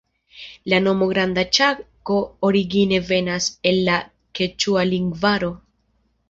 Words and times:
La 0.71 0.77
nomo 0.85 1.07
Granda 1.11 1.43
Ĉako 1.57 2.17
origine 2.49 2.99
venas 3.11 3.51
el 3.73 3.79
la 3.91 3.99
keĉua 4.41 4.87
lingvaro. 4.95 5.53